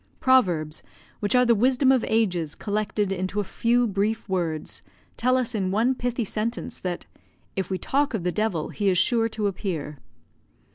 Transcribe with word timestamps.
Proverbs, 0.19 0.81
which 1.19 1.35
are 1.35 1.45
the 1.45 1.53
wisdom 1.53 1.91
of 1.91 2.03
ages 2.07 2.55
collected 2.55 3.11
into 3.11 3.39
a 3.39 3.43
few 3.43 3.85
brief 3.85 4.27
words, 4.27 4.81
tell 5.15 5.37
us 5.37 5.53
in 5.53 5.69
one 5.69 5.93
pithy 5.93 6.25
sentence 6.25 6.79
that 6.79 7.05
"if 7.55 7.69
we 7.69 7.77
talk 7.77 8.15
of 8.15 8.23
the 8.23 8.31
devil 8.31 8.69
he 8.69 8.89
is 8.89 8.97
sure 8.97 9.29
to 9.29 9.45
appear." 9.45 9.99